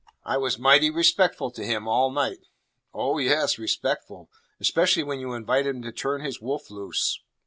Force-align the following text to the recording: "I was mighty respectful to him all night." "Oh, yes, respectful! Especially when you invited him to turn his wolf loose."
"I 0.23 0.37
was 0.37 0.57
mighty 0.57 0.89
respectful 0.89 1.51
to 1.51 1.63
him 1.63 1.87
all 1.87 2.09
night." 2.09 2.39
"Oh, 2.91 3.19
yes, 3.19 3.59
respectful! 3.59 4.31
Especially 4.59 5.03
when 5.03 5.19
you 5.19 5.33
invited 5.33 5.75
him 5.75 5.83
to 5.83 5.91
turn 5.91 6.21
his 6.21 6.41
wolf 6.41 6.71
loose." 6.71 7.19